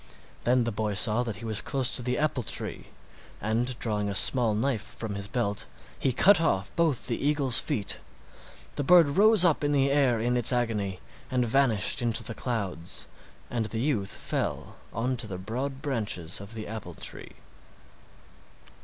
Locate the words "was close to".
1.45-2.01